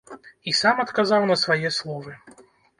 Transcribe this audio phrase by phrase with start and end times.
[0.51, 2.19] І сам адказаў на свае словы.